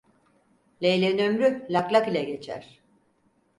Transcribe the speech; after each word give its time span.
Leyleğin 0.83 1.17
ömrü 1.17 1.65
laklak 1.69 2.07
ile 2.07 2.23
geçer. 2.23 2.79